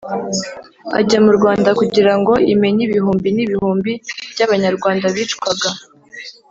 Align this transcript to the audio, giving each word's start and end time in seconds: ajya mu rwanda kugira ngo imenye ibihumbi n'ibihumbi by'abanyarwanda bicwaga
ajya 0.99 1.19
mu 1.25 1.31
rwanda 1.37 1.69
kugira 1.79 2.13
ngo 2.19 2.33
imenye 2.53 2.81
ibihumbi 2.85 3.29
n'ibihumbi 3.35 3.91
by'abanyarwanda 4.31 5.05
bicwaga 5.15 5.69